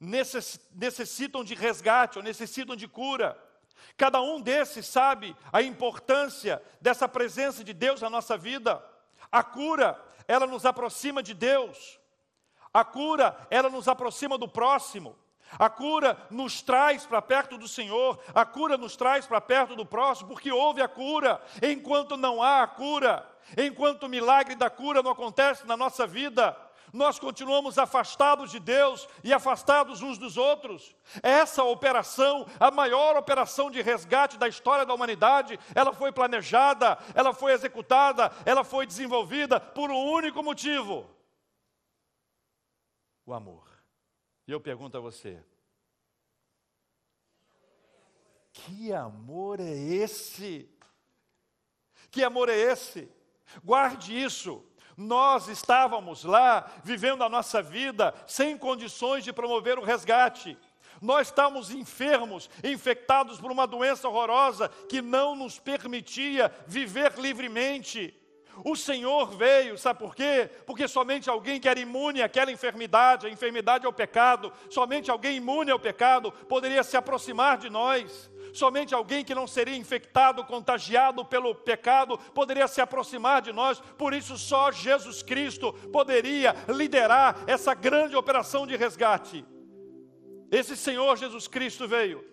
necessitam 0.00 1.44
de 1.44 1.54
resgate 1.54 2.18
ou 2.18 2.24
necessitam 2.24 2.74
de 2.74 2.88
cura. 2.88 3.40
Cada 3.96 4.20
um 4.20 4.40
desses 4.40 4.86
sabe 4.86 5.34
a 5.52 5.62
importância 5.62 6.60
dessa 6.80 7.08
presença 7.08 7.62
de 7.62 7.72
Deus 7.72 8.00
na 8.00 8.10
nossa 8.10 8.36
vida. 8.36 8.84
A 9.30 9.42
cura, 9.44 9.98
ela 10.26 10.48
nos 10.48 10.66
aproxima 10.66 11.22
de 11.22 11.32
Deus. 11.32 12.00
A 12.72 12.84
cura, 12.84 13.46
ela 13.48 13.70
nos 13.70 13.86
aproxima 13.86 14.36
do 14.36 14.48
próximo. 14.48 15.16
A 15.58 15.68
cura 15.68 16.16
nos 16.30 16.62
traz 16.62 17.06
para 17.06 17.22
perto 17.22 17.56
do 17.56 17.68
Senhor, 17.68 18.18
a 18.34 18.44
cura 18.44 18.76
nos 18.76 18.96
traz 18.96 19.26
para 19.26 19.40
perto 19.40 19.76
do 19.76 19.86
próximo, 19.86 20.28
porque 20.28 20.50
houve 20.50 20.82
a 20.82 20.88
cura. 20.88 21.40
Enquanto 21.62 22.16
não 22.16 22.42
há 22.42 22.62
a 22.62 22.66
cura, 22.66 23.28
enquanto 23.56 24.04
o 24.04 24.08
milagre 24.08 24.54
da 24.54 24.70
cura 24.70 25.02
não 25.02 25.10
acontece 25.10 25.66
na 25.66 25.76
nossa 25.76 26.06
vida, 26.06 26.56
nós 26.94 27.18
continuamos 27.18 27.76
afastados 27.76 28.52
de 28.52 28.60
Deus 28.60 29.08
e 29.24 29.32
afastados 29.32 30.00
uns 30.00 30.16
dos 30.16 30.36
outros. 30.36 30.94
Essa 31.24 31.64
operação, 31.64 32.46
a 32.60 32.70
maior 32.70 33.16
operação 33.16 33.68
de 33.68 33.82
resgate 33.82 34.38
da 34.38 34.46
história 34.46 34.86
da 34.86 34.94
humanidade, 34.94 35.58
ela 35.74 35.92
foi 35.92 36.12
planejada, 36.12 36.96
ela 37.12 37.34
foi 37.34 37.50
executada, 37.52 38.30
ela 38.46 38.62
foi 38.62 38.86
desenvolvida 38.86 39.58
por 39.58 39.90
um 39.90 40.04
único 40.12 40.40
motivo: 40.40 41.10
o 43.26 43.34
amor. 43.34 43.73
E 44.46 44.52
eu 44.52 44.60
pergunto 44.60 44.96
a 44.96 45.00
você: 45.00 45.42
que 48.52 48.92
amor 48.92 49.58
é 49.60 49.74
esse? 49.74 50.70
Que 52.10 52.22
amor 52.22 52.48
é 52.48 52.56
esse? 52.56 53.10
Guarde 53.64 54.16
isso. 54.16 54.64
Nós 54.96 55.48
estávamos 55.48 56.22
lá 56.22 56.70
vivendo 56.84 57.24
a 57.24 57.28
nossa 57.28 57.60
vida 57.60 58.14
sem 58.26 58.56
condições 58.56 59.24
de 59.24 59.32
promover 59.32 59.78
o 59.78 59.82
resgate. 59.82 60.56
Nós 61.02 61.26
estávamos 61.26 61.70
enfermos, 61.70 62.48
infectados 62.62 63.40
por 63.40 63.50
uma 63.50 63.66
doença 63.66 64.08
horrorosa 64.08 64.68
que 64.88 65.02
não 65.02 65.34
nos 65.34 65.58
permitia 65.58 66.50
viver 66.66 67.18
livremente. 67.18 68.14
O 68.62 68.76
Senhor 68.76 69.30
veio, 69.36 69.76
sabe 69.78 69.98
por 69.98 70.14
quê? 70.14 70.50
Porque 70.66 70.86
somente 70.86 71.30
alguém 71.30 71.58
que 71.58 71.68
era 71.68 71.80
imune 71.80 72.22
àquela 72.22 72.52
enfermidade, 72.52 73.26
a 73.26 73.30
enfermidade 73.30 73.86
é 73.86 73.88
o 73.88 73.92
pecado, 73.92 74.52
somente 74.70 75.10
alguém 75.10 75.36
imune 75.36 75.70
ao 75.70 75.78
pecado 75.78 76.30
poderia 76.30 76.82
se 76.82 76.96
aproximar 76.96 77.58
de 77.58 77.70
nós. 77.70 78.30
Somente 78.52 78.94
alguém 78.94 79.24
que 79.24 79.34
não 79.34 79.48
seria 79.48 79.76
infectado, 79.76 80.44
contagiado 80.44 81.24
pelo 81.24 81.56
pecado, 81.56 82.16
poderia 82.32 82.68
se 82.68 82.80
aproximar 82.80 83.42
de 83.42 83.52
nós. 83.52 83.80
Por 83.98 84.14
isso, 84.14 84.38
só 84.38 84.70
Jesus 84.70 85.22
Cristo 85.22 85.72
poderia 85.92 86.54
liderar 86.68 87.42
essa 87.48 87.74
grande 87.74 88.14
operação 88.14 88.64
de 88.64 88.76
resgate. 88.76 89.44
Esse 90.52 90.76
Senhor 90.76 91.16
Jesus 91.16 91.48
Cristo 91.48 91.88
veio. 91.88 92.24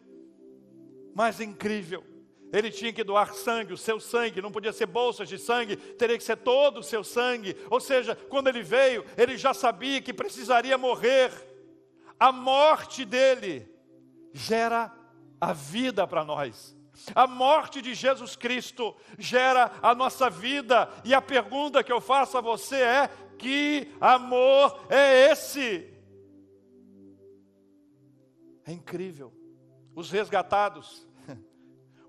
Mas 1.16 1.42
incrível, 1.42 2.04
ele 2.52 2.70
tinha 2.70 2.92
que 2.92 3.04
doar 3.04 3.34
sangue, 3.34 3.74
o 3.74 3.78
seu 3.78 4.00
sangue, 4.00 4.42
não 4.42 4.52
podia 4.52 4.74
ser 4.74 4.86
bolsas 4.86 5.30
de 5.30 5.38
sangue, 5.38 5.76
teria 5.76 6.18
que 6.18 6.24
ser 6.24 6.38
todo 6.38 6.80
o 6.80 6.84
seu 6.84 7.04
sangue. 7.04 7.56
Ou 7.70 7.80
seja, 7.80 8.16
quando 8.16 8.48
ele 8.48 8.62
veio, 8.62 9.06
ele 9.18 9.38
já 9.38 9.54
sabia 9.54 10.02
que 10.02 10.14
precisaria 10.14 10.78
morrer. 10.78 11.32
A 12.20 12.32
morte 12.32 13.06
dele 13.06 13.70
gera 14.34 14.94
a 15.40 15.54
vida 15.54 16.06
para 16.06 16.26
nós. 16.26 16.76
A 17.16 17.26
morte 17.26 17.82
de 17.82 17.94
Jesus 17.94 18.36
Cristo 18.36 18.96
gera 19.18 19.72
a 19.82 19.96
nossa 19.96 20.30
vida. 20.30 20.90
E 21.06 21.14
a 21.14 21.22
pergunta 21.22 21.84
que 21.84 21.92
eu 21.92 22.02
faço 22.02 22.38
a 22.38 22.42
você 22.42 22.76
é: 22.76 23.10
que 23.40 23.92
amor 24.00 24.86
é 24.90 25.32
esse? 25.32 25.90
É 28.66 28.72
incrível. 28.72 29.34
Os 29.96 30.12
resgatados 30.12 31.08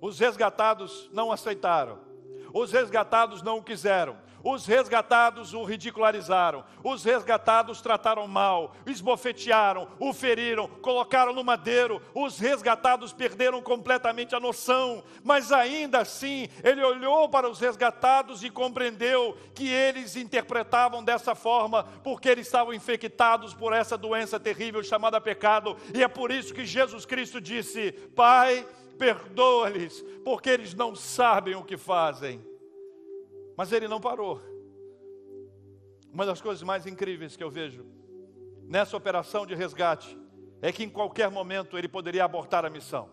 os 0.03 0.19
resgatados 0.19 1.09
não 1.13 1.31
aceitaram. 1.31 2.01
Os 2.53 2.73
resgatados 2.73 3.41
não 3.41 3.59
o 3.59 3.63
quiseram. 3.63 4.19
Os 4.45 4.67
resgatados 4.67 5.55
o 5.55 5.63
ridicularizaram. 5.63 6.65
Os 6.83 7.05
resgatados 7.05 7.81
trataram 7.81 8.27
mal, 8.27 8.75
esbofetearam, 8.85 9.87
o 10.01 10.13
feriram, 10.13 10.67
colocaram 10.67 11.33
no 11.33 11.45
madeiro. 11.45 12.03
Os 12.13 12.41
resgatados 12.41 13.13
perderam 13.13 13.63
completamente 13.63 14.35
a 14.35 14.41
noção. 14.41 15.05
Mas 15.23 15.53
ainda 15.53 16.01
assim, 16.01 16.49
ele 16.65 16.83
olhou 16.83 17.29
para 17.29 17.49
os 17.49 17.61
resgatados 17.61 18.43
e 18.43 18.51
compreendeu 18.51 19.37
que 19.55 19.69
eles 19.69 20.17
interpretavam 20.17 21.05
dessa 21.05 21.37
forma 21.37 21.85
porque 22.03 22.29
eles 22.29 22.49
estavam 22.49 22.75
infectados 22.75 23.55
por 23.55 23.73
essa 23.73 23.97
doença 23.97 24.41
terrível 24.41 24.83
chamada 24.83 25.21
pecado. 25.21 25.77
E 25.95 26.03
é 26.03 26.09
por 26.09 26.33
isso 26.33 26.53
que 26.53 26.65
Jesus 26.65 27.07
Cristo 27.07 27.41
disse: 27.41 27.93
Pai, 28.17 28.67
perdoa-lhes, 28.99 30.03
porque 30.25 30.51
eles 30.51 30.75
não 30.75 30.95
sabem 30.95 31.55
o 31.55 31.65
que 31.65 31.77
fazem. 31.77 32.45
Mas 33.57 33.73
ele 33.73 33.89
não 33.89 34.01
parou. 34.01 34.41
Uma 36.13 36.27
das 36.27 36.41
coisas 36.41 36.63
mais 36.63 36.87
incríveis 36.87 37.37
que 37.37 37.45
eu 37.45 37.51
vejo 37.51 37.87
nessa 38.65 38.97
operação 38.97 39.45
de 39.45 39.55
resgate 39.55 40.19
é 40.61 40.71
que 40.73 40.85
em 40.85 40.91
qualquer 40.91 41.31
momento 41.31 41.77
ele 41.77 41.89
poderia 41.89 42.25
abortar 42.25 42.65
a 42.65 42.71
missão. 42.71 43.11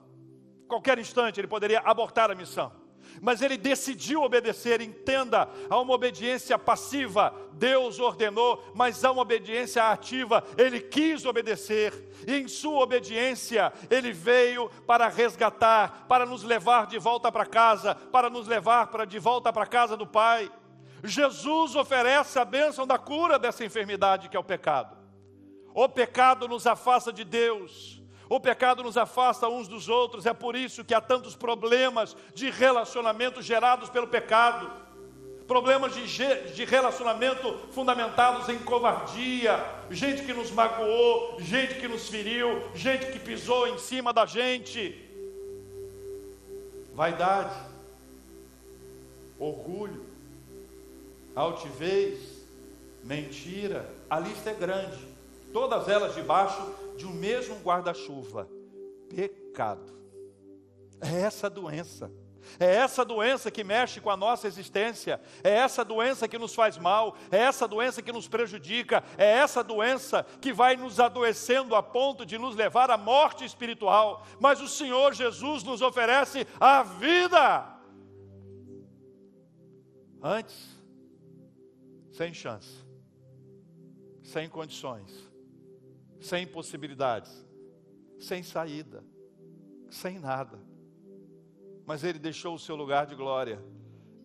Qualquer 0.68 1.00
instante 1.00 1.40
ele 1.40 1.48
poderia 1.48 1.80
abortar 1.80 2.30
a 2.30 2.36
missão 2.36 2.79
mas 3.22 3.42
ele 3.42 3.58
decidiu 3.58 4.24
obedecer. 4.24 4.82
Entenda, 4.82 5.50
há 5.70 5.80
uma 5.80 5.94
obediência 5.94 6.58
passiva, 6.58 7.34
Deus 7.54 8.00
ordenou, 8.00 8.64
mas 8.74 9.04
há 9.04 9.12
uma 9.12 9.22
obediência 9.22 9.84
ativa, 9.92 10.44
ele 10.58 10.80
quis 10.80 11.26
obedecer, 11.26 11.94
e 12.28 12.36
em 12.36 12.48
sua 12.48 12.84
obediência, 12.84 13.72
ele 13.90 14.12
veio 14.12 14.70
para 14.86 15.08
resgatar, 15.08 16.06
para 16.08 16.26
nos 16.26 16.44
levar 16.44 16.88
de 16.88 16.98
volta 16.98 17.32
para 17.32 17.46
casa, 17.46 17.96
para 17.96 18.30
nos 18.30 18.48
levar 18.48 18.88
para 18.88 19.06
de 19.06 19.20
volta 19.20 19.52
para 19.52 19.64
a 19.64 19.68
casa 19.68 19.98
do 19.98 20.08
Pai. 20.08 20.52
Jesus 21.04 21.76
oferece 21.76 22.38
a 22.38 22.46
bênção 22.46 22.86
da 22.86 22.98
cura 22.98 23.40
dessa 23.40 23.64
enfermidade 23.64 24.28
que 24.30 24.36
é 24.36 24.40
o 24.40 24.44
pecado. 24.44 24.98
O 25.74 25.88
pecado 25.88 26.48
nos 26.48 26.68
afasta 26.68 27.14
de 27.14 27.24
Deus. 27.24 27.99
O 28.30 28.40
pecado 28.40 28.84
nos 28.84 28.96
afasta 28.96 29.50
uns 29.50 29.68
dos 29.68 29.90
outros, 29.90 30.28
é 30.28 30.34
por 30.34 30.56
isso 30.56 30.86
que 30.86 30.94
há 30.94 31.02
tantos 31.02 31.36
problemas 31.36 32.16
de 32.36 32.52
relacionamento 32.52 33.42
gerados 33.42 33.90
pelo 33.90 34.08
pecado. 34.08 34.72
Problemas 35.48 35.96
de, 35.96 36.06
de 36.54 36.64
relacionamento 36.64 37.58
fundamentados 37.72 38.48
em 38.48 38.60
covardia, 38.60 39.66
gente 39.90 40.24
que 40.24 40.32
nos 40.32 40.52
magoou, 40.52 41.42
gente 41.42 41.80
que 41.80 41.88
nos 41.88 42.08
feriu, 42.08 42.70
gente 42.76 43.08
que 43.08 43.18
pisou 43.18 43.68
em 43.68 43.80
cima 43.80 44.14
da 44.14 44.28
gente. 44.28 45.04
Vaidade, 46.94 47.56
orgulho, 49.40 50.06
altivez, 51.36 52.46
mentira, 53.04 53.90
a 54.08 54.20
lista 54.20 54.52
é 54.52 54.54
grande, 54.54 55.00
todas 55.52 55.88
elas 55.88 56.14
debaixo 56.14 56.62
de 57.00 57.08
um 57.08 57.14
mesmo 57.14 57.56
guarda-chuva: 57.62 58.48
pecado. 59.10 59.98
É 61.02 61.22
essa 61.22 61.50
doença. 61.50 62.12
É 62.60 62.76
essa 62.76 63.06
doença 63.06 63.52
que 63.52 63.64
mexe 63.64 64.02
com 64.02 64.10
a 64.10 64.18
nossa 64.18 64.48
existência, 64.48 65.22
é 65.44 65.52
essa 65.52 65.86
doença 65.86 66.28
que 66.28 66.38
nos 66.38 66.56
faz 66.56 66.78
mal, 66.78 67.16
é 67.30 67.38
essa 67.38 67.68
doença 67.68 68.02
que 68.02 68.12
nos 68.12 68.28
prejudica, 68.28 69.04
é 69.18 69.26
essa 69.26 69.64
doença 69.64 70.26
que 70.42 70.52
vai 70.52 70.76
nos 70.76 71.00
adoecendo 71.00 71.76
a 71.76 71.84
ponto 71.84 72.26
de 72.26 72.40
nos 72.40 72.56
levar 72.56 72.90
à 72.90 72.98
morte 72.98 73.46
espiritual. 73.46 74.26
Mas 74.40 74.62
o 74.62 74.68
Senhor 74.68 75.14
Jesus 75.14 75.64
nos 75.64 75.82
oferece 75.82 76.48
a 76.60 76.82
vida. 76.82 77.78
Antes, 80.24 80.76
sem 82.12 82.34
chance, 82.34 82.84
sem 84.24 84.50
condições 84.50 85.29
sem 86.20 86.46
possibilidades. 86.46 87.48
sem 88.20 88.44
saída, 88.44 89.02
sem 89.90 90.20
nada. 90.20 90.60
Mas 91.86 92.04
ele 92.04 92.20
deixou 92.20 92.54
o 92.54 92.60
seu 92.60 92.76
lugar 92.76 93.06
de 93.06 93.16
glória, 93.16 93.64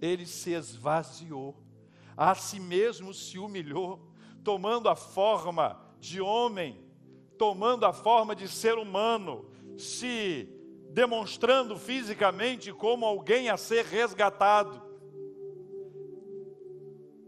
ele 0.00 0.26
se 0.26 0.50
esvaziou, 0.52 1.56
a 2.16 2.34
si 2.34 2.58
mesmo 2.58 3.14
se 3.14 3.38
humilhou, 3.38 4.12
tomando 4.42 4.88
a 4.88 4.96
forma 4.96 5.80
de 6.00 6.20
homem, 6.20 6.84
tomando 7.38 7.86
a 7.86 7.92
forma 7.92 8.34
de 8.34 8.48
ser 8.48 8.76
humano, 8.76 9.48
se 9.78 10.48
demonstrando 10.90 11.78
fisicamente 11.78 12.72
como 12.72 13.06
alguém 13.06 13.48
a 13.48 13.56
ser 13.56 13.84
resgatado. 13.84 14.82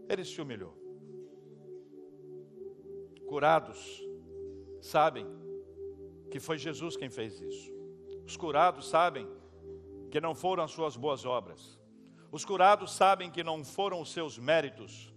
Ele 0.09 0.25
se 0.25 0.41
humilhou. 0.41 0.75
Curados 3.25 4.06
sabem 4.81 5.27
que 6.29 6.39
foi 6.39 6.57
Jesus 6.57 6.95
quem 6.95 7.09
fez 7.09 7.39
isso. 7.39 7.71
Os 8.25 8.35
curados 8.35 8.89
sabem 8.89 9.27
que 10.11 10.19
não 10.19 10.35
foram 10.35 10.63
as 10.63 10.71
suas 10.71 10.95
boas 10.95 11.25
obras. 11.25 11.79
Os 12.31 12.43
curados 12.43 12.91
sabem 12.93 13.31
que 13.31 13.43
não 13.43 13.63
foram 13.63 14.01
os 14.01 14.11
seus 14.11 14.37
méritos. 14.37 15.13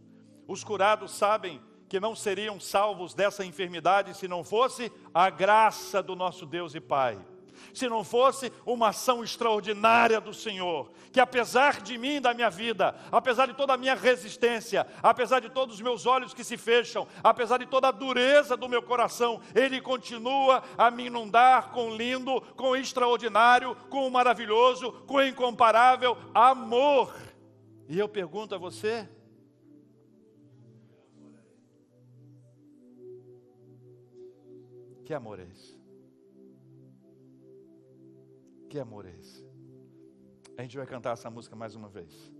Os 0.46 0.62
curados 0.62 1.10
sabem 1.12 1.60
que 1.88 1.98
não 1.98 2.14
seriam 2.14 2.60
salvos 2.60 3.14
dessa 3.14 3.44
enfermidade 3.44 4.16
se 4.16 4.28
não 4.28 4.44
fosse 4.44 4.92
a 5.12 5.28
graça 5.28 6.02
do 6.02 6.14
nosso 6.14 6.46
Deus 6.46 6.74
e 6.74 6.80
Pai 6.80 7.18
se 7.72 7.88
não 7.88 8.04
fosse 8.04 8.52
uma 8.64 8.88
ação 8.88 9.22
extraordinária 9.22 10.20
do 10.20 10.32
Senhor, 10.32 10.90
que 11.12 11.20
apesar 11.20 11.80
de 11.80 11.96
mim, 11.98 12.20
da 12.20 12.32
minha 12.34 12.50
vida, 12.50 12.94
apesar 13.10 13.46
de 13.46 13.54
toda 13.54 13.74
a 13.74 13.76
minha 13.76 13.94
resistência, 13.94 14.86
apesar 15.02 15.40
de 15.40 15.50
todos 15.50 15.76
os 15.76 15.80
meus 15.80 16.06
olhos 16.06 16.34
que 16.34 16.44
se 16.44 16.56
fecham, 16.56 17.06
apesar 17.22 17.58
de 17.58 17.66
toda 17.66 17.88
a 17.88 17.92
dureza 17.92 18.56
do 18.56 18.68
meu 18.68 18.82
coração, 18.82 19.40
Ele 19.54 19.80
continua 19.80 20.62
a 20.76 20.90
me 20.90 21.06
inundar 21.06 21.70
com 21.70 21.94
lindo, 21.94 22.40
com 22.56 22.76
extraordinário, 22.76 23.76
com 23.88 24.08
maravilhoso, 24.10 24.92
com 25.06 25.22
incomparável 25.22 26.16
amor. 26.34 27.14
E 27.88 27.98
eu 27.98 28.08
pergunto 28.08 28.54
a 28.54 28.58
você, 28.58 29.08
que 35.04 35.12
amor 35.12 35.40
é 35.40 35.42
esse? 35.42 35.69
Que 38.70 38.78
amor 38.78 39.04
é 39.04 39.10
esse? 39.18 39.44
A 40.56 40.62
gente 40.62 40.76
vai 40.76 40.86
cantar 40.86 41.14
essa 41.14 41.28
música 41.28 41.56
mais 41.56 41.74
uma 41.74 41.88
vez. 41.88 42.32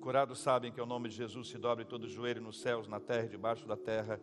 Curados 0.00 0.38
sabem 0.38 0.72
que 0.72 0.80
o 0.80 0.86
nome 0.86 1.10
de 1.10 1.16
Jesus 1.16 1.48
se 1.48 1.58
dobre 1.58 1.84
todo 1.84 2.04
o 2.04 2.08
joelho 2.08 2.40
nos 2.40 2.58
céus, 2.58 2.88
na 2.88 2.98
terra 2.98 3.26
e 3.26 3.28
debaixo 3.28 3.68
da 3.68 3.76
terra. 3.76 4.18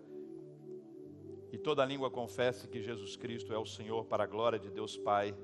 E 1.52 1.58
toda 1.60 1.86
língua 1.86 2.10
confesse 2.10 2.68
que 2.68 2.82
Jesus 2.82 3.16
Cristo 3.16 3.54
é 3.54 3.60
o 3.60 3.66
Senhor 3.66 4.06
para 4.06 4.24
a 4.24 4.26
glória 4.26 4.58
de 4.58 4.72
Deus 4.72 4.98
Pai. 4.98 5.36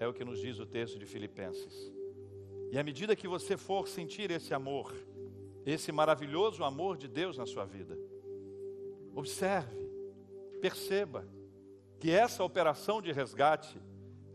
É 0.00 0.08
o 0.08 0.12
que 0.12 0.24
nos 0.24 0.40
diz 0.40 0.58
o 0.58 0.66
texto 0.66 0.98
de 0.98 1.06
Filipenses. 1.06 1.92
E 2.72 2.76
à 2.76 2.82
medida 2.82 3.14
que 3.14 3.28
você 3.28 3.56
for 3.56 3.86
sentir 3.86 4.32
esse 4.32 4.52
amor, 4.52 4.92
esse 5.64 5.92
maravilhoso 5.92 6.64
amor 6.64 6.96
de 6.96 7.06
Deus 7.06 7.38
na 7.38 7.46
sua 7.46 7.64
vida, 7.64 7.96
observe, 9.14 9.88
perceba 10.60 11.24
que 12.00 12.10
essa 12.10 12.42
operação 12.42 13.00
de 13.00 13.12
resgate 13.12 13.80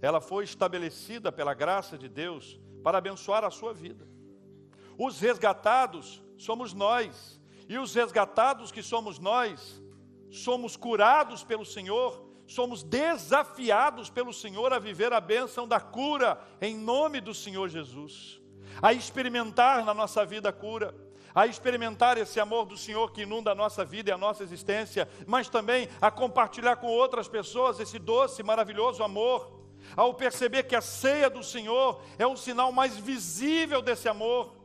ela 0.06 0.22
foi 0.22 0.44
estabelecida 0.44 1.32
pela 1.32 1.56
graça 1.56 1.98
de 1.98 2.08
Deus 2.08 2.60
para 2.84 3.00
abençoar 3.00 3.44
a 3.44 3.50
sua 3.50 3.74
vida. 3.74 4.08
Os 5.00 5.20
resgatados 5.20 6.22
somos 6.38 6.74
nós, 6.74 7.42
e 7.68 7.80
os 7.80 7.96
resgatados 7.96 8.72
que 8.72 8.84
somos 8.84 9.18
nós, 9.18 9.82
somos 10.30 10.78
curados 10.78 11.44
pelo 11.44 11.66
Senhor, 11.66 12.24
somos 12.46 12.84
desafiados 12.84 14.08
pelo 14.08 14.32
Senhor 14.32 14.72
a 14.72 14.78
viver 14.78 15.12
a 15.12 15.20
bênção 15.20 15.68
da 15.68 15.80
cura 15.80 16.40
em 16.62 16.78
nome 16.78 17.20
do 17.20 17.34
Senhor 17.34 17.68
Jesus, 17.68 18.40
a 18.80 18.94
experimentar 18.94 19.84
na 19.84 19.94
nossa 19.94 20.24
vida 20.24 20.50
a 20.50 20.54
cura 20.54 20.94
a 21.34 21.46
experimentar 21.46 22.18
esse 22.18 22.40
amor 22.40 22.66
do 22.66 22.78
Senhor 22.78 23.12
que 23.12 23.24
inunda 23.24 23.52
a 23.52 23.56
nossa 23.56 23.84
vida 23.84 24.10
e 24.10 24.14
a 24.14 24.18
nossa 24.18 24.42
existência, 24.42 25.06
mas 25.28 25.50
também 25.50 25.90
a 26.00 26.10
compartilhar 26.10 26.78
com 26.78 26.88
outras 26.88 27.28
pessoas 27.28 27.78
esse 27.78 28.00
doce, 28.00 28.42
maravilhoso 28.42 29.04
amor 29.04 29.65
ao 29.96 30.14
perceber 30.14 30.64
que 30.64 30.76
a 30.76 30.82
ceia 30.82 31.30
do 31.30 31.44
Senhor 31.44 32.02
é 32.18 32.26
um 32.26 32.36
sinal 32.36 32.72
mais 32.72 32.98
visível 32.98 33.82
desse 33.82 34.08
amor, 34.08 34.56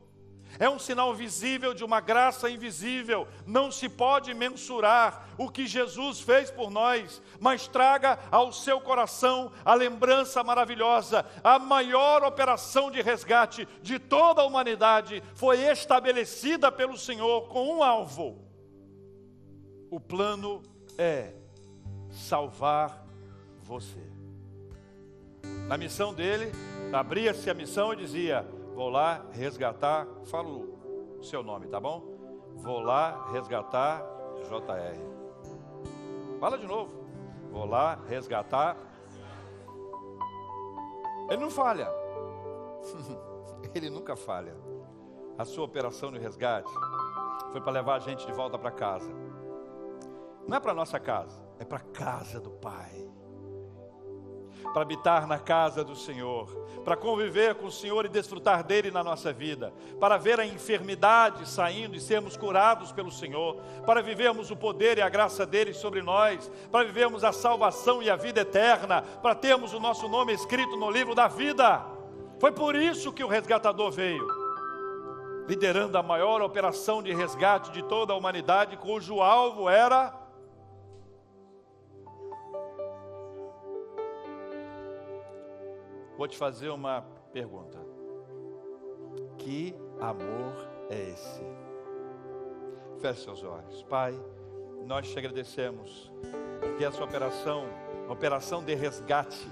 é 0.59 0.69
um 0.69 0.79
sinal 0.79 1.13
visível 1.13 1.73
de 1.73 1.83
uma 1.83 1.99
graça 1.99 2.49
invisível. 2.49 3.27
Não 3.45 3.71
se 3.71 3.87
pode 3.87 4.33
mensurar 4.33 5.29
o 5.37 5.49
que 5.49 5.65
Jesus 5.65 6.19
fez 6.19 6.51
por 6.51 6.69
nós, 6.69 7.21
mas 7.39 7.67
traga 7.67 8.19
ao 8.29 8.51
seu 8.51 8.79
coração 8.79 9.51
a 9.63 9.73
lembrança 9.73 10.43
maravilhosa. 10.43 11.25
A 11.43 11.57
maior 11.57 12.23
operação 12.23 12.91
de 12.91 13.01
resgate 13.01 13.67
de 13.81 13.97
toda 13.97 14.41
a 14.41 14.45
humanidade 14.45 15.23
foi 15.35 15.59
estabelecida 15.61 16.71
pelo 16.71 16.97
Senhor 16.97 17.47
com 17.47 17.77
um 17.77 17.83
alvo. 17.83 18.37
O 19.89 19.99
plano 19.99 20.61
é 20.97 21.33
salvar 22.09 23.05
você. 23.63 24.10
Na 25.71 25.77
missão 25.77 26.13
dele, 26.13 26.51
abria-se 26.91 27.49
a 27.49 27.53
missão 27.53 27.93
e 27.93 27.95
dizia: 27.95 28.45
Vou 28.75 28.89
lá 28.89 29.25
resgatar, 29.31 30.05
falo 30.25 30.77
o 31.17 31.23
seu 31.23 31.41
nome, 31.41 31.65
tá 31.67 31.79
bom? 31.79 32.03
Vou 32.57 32.81
lá 32.81 33.31
resgatar 33.31 34.03
JR. 34.41 34.99
Fala 36.41 36.57
de 36.57 36.67
novo. 36.67 36.91
Vou 37.49 37.63
lá 37.63 37.97
resgatar. 38.05 38.75
Ele 41.29 41.41
não 41.41 41.49
falha. 41.49 41.87
Ele 43.73 43.89
nunca 43.89 44.17
falha. 44.17 44.57
A 45.37 45.45
sua 45.45 45.63
operação 45.63 46.11
de 46.11 46.19
resgate 46.19 46.69
foi 47.53 47.61
para 47.61 47.71
levar 47.71 47.95
a 47.95 47.99
gente 47.99 48.27
de 48.27 48.33
volta 48.33 48.59
para 48.59 48.71
casa. 48.71 49.09
Não 50.45 50.57
é 50.57 50.59
para 50.59 50.73
nossa 50.73 50.99
casa, 50.99 51.41
é 51.59 51.63
para 51.63 51.79
casa 51.79 52.41
do 52.41 52.49
Pai 52.49 53.09
para 54.73 54.81
habitar 54.81 55.27
na 55.27 55.37
casa 55.37 55.83
do 55.83 55.95
Senhor, 55.95 56.47
para 56.83 56.95
conviver 56.95 57.55
com 57.55 57.67
o 57.67 57.71
Senhor 57.71 58.05
e 58.05 58.09
desfrutar 58.09 58.63
dele 58.63 58.91
na 58.91 59.03
nossa 59.03 59.31
vida, 59.33 59.73
para 59.99 60.17
ver 60.17 60.39
a 60.39 60.45
enfermidade 60.45 61.47
saindo 61.47 61.95
e 61.95 61.99
sermos 61.99 62.37
curados 62.37 62.91
pelo 62.91 63.11
Senhor, 63.11 63.57
para 63.85 64.01
vivermos 64.01 64.51
o 64.51 64.55
poder 64.55 64.97
e 64.97 65.01
a 65.01 65.09
graça 65.09 65.45
dele 65.45 65.73
sobre 65.73 66.01
nós, 66.01 66.51
para 66.71 66.85
vivermos 66.85 67.23
a 67.23 67.31
salvação 67.31 68.01
e 68.01 68.09
a 68.09 68.15
vida 68.15 68.41
eterna, 68.41 69.01
para 69.01 69.35
termos 69.35 69.73
o 69.73 69.79
nosso 69.79 70.07
nome 70.07 70.33
escrito 70.33 70.75
no 70.77 70.89
livro 70.89 71.13
da 71.13 71.27
vida. 71.27 71.85
Foi 72.39 72.51
por 72.51 72.75
isso 72.75 73.11
que 73.11 73.23
o 73.23 73.27
resgatador 73.27 73.91
veio, 73.91 74.27
liderando 75.47 75.97
a 75.97 76.03
maior 76.03 76.41
operação 76.41 77.03
de 77.03 77.13
resgate 77.13 77.71
de 77.71 77.83
toda 77.83 78.13
a 78.13 78.15
humanidade, 78.15 78.77
cujo 78.77 79.21
alvo 79.21 79.69
era 79.69 80.20
Vou 86.21 86.27
te 86.27 86.37
fazer 86.37 86.69
uma 86.69 87.03
pergunta. 87.33 87.79
Que 89.39 89.73
amor 89.99 90.69
é 90.87 91.09
esse? 91.09 91.41
Feche 92.99 93.23
seus 93.23 93.43
olhos. 93.43 93.81
Pai, 93.89 94.13
nós 94.85 95.09
te 95.09 95.17
agradecemos, 95.17 96.11
porque 96.59 96.85
essa 96.85 97.03
operação, 97.03 97.65
operação 98.07 98.63
de 98.63 98.75
resgate, 98.75 99.51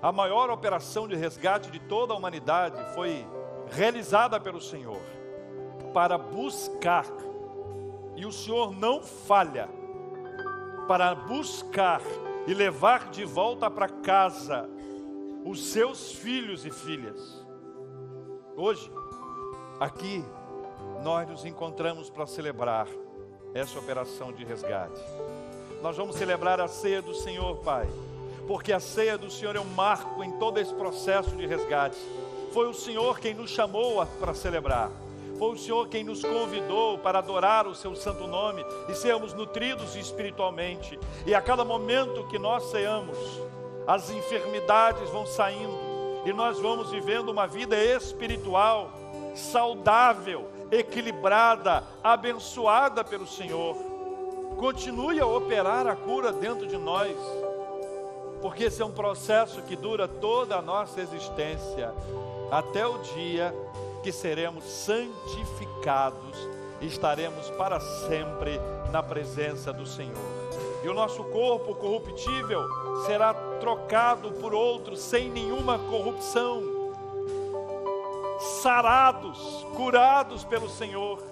a 0.00 0.12
maior 0.12 0.50
operação 0.50 1.08
de 1.08 1.16
resgate 1.16 1.68
de 1.68 1.80
toda 1.80 2.14
a 2.14 2.16
humanidade 2.16 2.94
foi 2.94 3.26
realizada 3.72 4.38
pelo 4.38 4.60
Senhor 4.60 5.02
para 5.92 6.16
buscar, 6.16 7.06
e 8.14 8.24
o 8.24 8.30
Senhor 8.30 8.72
não 8.72 9.02
falha, 9.02 9.68
para 10.86 11.12
buscar 11.12 12.00
e 12.46 12.54
levar 12.54 13.10
de 13.10 13.24
volta 13.24 13.68
para 13.68 13.88
casa 13.88 14.72
os 15.44 15.66
seus 15.66 16.12
filhos 16.12 16.64
e 16.64 16.70
filhas. 16.70 17.44
Hoje, 18.56 18.90
aqui, 19.78 20.24
nós 21.02 21.28
nos 21.28 21.44
encontramos 21.44 22.08
para 22.08 22.26
celebrar 22.26 22.88
essa 23.52 23.78
operação 23.78 24.32
de 24.32 24.42
resgate. 24.42 24.98
Nós 25.82 25.98
vamos 25.98 26.16
celebrar 26.16 26.62
a 26.62 26.66
ceia 26.66 27.02
do 27.02 27.14
Senhor, 27.14 27.58
Pai, 27.58 27.86
porque 28.48 28.72
a 28.72 28.80
ceia 28.80 29.18
do 29.18 29.30
Senhor 29.30 29.54
é 29.54 29.60
um 29.60 29.74
marco 29.74 30.24
em 30.24 30.32
todo 30.38 30.58
esse 30.58 30.72
processo 30.72 31.36
de 31.36 31.46
resgate. 31.46 31.98
Foi 32.54 32.66
o 32.66 32.74
Senhor 32.74 33.20
quem 33.20 33.34
nos 33.34 33.50
chamou 33.50 34.04
para 34.18 34.32
celebrar. 34.32 34.90
Foi 35.38 35.52
o 35.52 35.58
Senhor 35.58 35.88
quem 35.88 36.04
nos 36.04 36.22
convidou 36.22 36.96
para 36.98 37.18
adorar 37.18 37.66
o 37.66 37.74
seu 37.74 37.94
santo 37.94 38.26
nome 38.26 38.64
e 38.88 38.94
sermos 38.94 39.34
nutridos 39.34 39.94
espiritualmente. 39.94 40.98
E 41.26 41.34
a 41.34 41.42
cada 41.42 41.64
momento 41.64 42.26
que 42.28 42.38
nós 42.38 42.70
ceamos, 42.70 43.18
as 43.86 44.10
enfermidades 44.10 45.08
vão 45.10 45.26
saindo 45.26 45.78
e 46.24 46.32
nós 46.32 46.58
vamos 46.58 46.90
vivendo 46.90 47.28
uma 47.28 47.46
vida 47.46 47.76
espiritual 47.76 48.90
saudável, 49.34 50.48
equilibrada, 50.70 51.84
abençoada 52.02 53.04
pelo 53.04 53.26
Senhor. 53.26 53.76
Continue 54.56 55.20
a 55.20 55.26
operar 55.26 55.86
a 55.86 55.96
cura 55.96 56.32
dentro 56.32 56.66
de 56.66 56.76
nós. 56.76 57.16
porque 58.40 58.64
esse 58.64 58.82
é 58.82 58.84
um 58.84 58.92
processo 58.92 59.62
que 59.62 59.74
dura 59.74 60.06
toda 60.06 60.56
a 60.56 60.60
nossa 60.60 61.00
existência, 61.00 61.94
até 62.50 62.86
o 62.86 62.98
dia 62.98 63.54
que 64.02 64.12
seremos 64.12 64.64
santificados 64.64 66.36
e 66.78 66.86
estaremos 66.86 67.48
para 67.52 67.80
sempre 67.80 68.60
na 68.92 69.02
presença 69.02 69.72
do 69.72 69.86
Senhor. 69.86 70.43
E 70.84 70.88
o 70.88 70.92
nosso 70.92 71.24
corpo 71.24 71.74
corruptível 71.74 72.62
será 73.06 73.32
trocado 73.58 74.32
por 74.32 74.52
outro 74.52 74.94
sem 74.96 75.30
nenhuma 75.30 75.78
corrupção, 75.78 76.62
sarados, 78.60 79.66
curados 79.74 80.44
pelo 80.44 80.68
Senhor. 80.68 81.22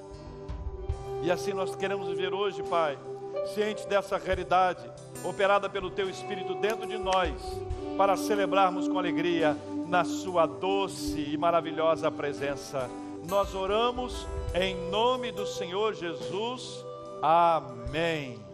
E 1.22 1.30
assim 1.30 1.52
nós 1.52 1.76
queremos 1.76 2.08
viver 2.08 2.32
hoje, 2.32 2.62
Pai, 2.62 2.98
ciente 3.54 3.86
dessa 3.86 4.16
realidade, 4.16 4.90
operada 5.22 5.68
pelo 5.68 5.90
Teu 5.90 6.08
Espírito 6.08 6.54
dentro 6.54 6.86
de 6.86 6.96
nós, 6.96 7.34
para 7.98 8.16
celebrarmos 8.16 8.88
com 8.88 8.98
alegria 8.98 9.54
na 9.86 10.02
Sua 10.02 10.46
doce 10.46 11.20
e 11.30 11.36
maravilhosa 11.36 12.10
presença. 12.10 12.88
Nós 13.28 13.54
oramos 13.54 14.26
em 14.54 14.74
nome 14.90 15.30
do 15.30 15.46
Senhor 15.46 15.92
Jesus. 15.92 16.82
Amém. 17.20 18.51